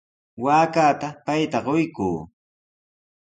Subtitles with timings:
[0.43, 2.17] Waakata payta quykuu.